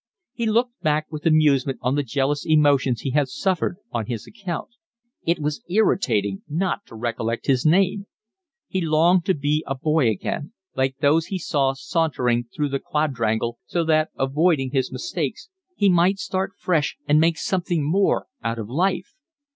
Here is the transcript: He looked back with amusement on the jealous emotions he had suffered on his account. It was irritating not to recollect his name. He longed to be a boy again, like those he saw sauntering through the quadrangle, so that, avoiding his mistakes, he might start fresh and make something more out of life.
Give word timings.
He 0.33 0.47
looked 0.47 0.81
back 0.81 1.05
with 1.11 1.27
amusement 1.27 1.77
on 1.83 1.93
the 1.93 2.01
jealous 2.01 2.43
emotions 2.43 3.01
he 3.01 3.11
had 3.11 3.27
suffered 3.27 3.77
on 3.91 4.07
his 4.07 4.25
account. 4.25 4.69
It 5.27 5.37
was 5.37 5.63
irritating 5.69 6.41
not 6.49 6.87
to 6.87 6.95
recollect 6.95 7.45
his 7.45 7.67
name. 7.67 8.07
He 8.67 8.81
longed 8.81 9.25
to 9.25 9.35
be 9.35 9.63
a 9.67 9.75
boy 9.75 10.09
again, 10.09 10.53
like 10.75 10.97
those 11.01 11.27
he 11.27 11.37
saw 11.37 11.73
sauntering 11.73 12.45
through 12.45 12.69
the 12.69 12.79
quadrangle, 12.79 13.59
so 13.67 13.83
that, 13.83 14.09
avoiding 14.17 14.71
his 14.71 14.91
mistakes, 14.91 15.49
he 15.75 15.87
might 15.87 16.17
start 16.17 16.53
fresh 16.57 16.97
and 17.07 17.19
make 17.19 17.37
something 17.37 17.87
more 17.87 18.25
out 18.43 18.57
of 18.57 18.67
life. 18.67 19.13